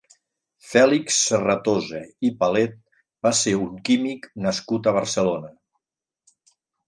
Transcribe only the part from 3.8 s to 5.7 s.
químic nascut a Barcelona.